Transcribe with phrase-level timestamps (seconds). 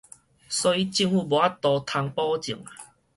[0.03, 0.17] 所以政府無法
[1.47, 2.63] 度通保證